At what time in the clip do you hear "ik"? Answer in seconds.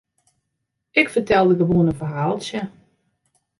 1.01-1.07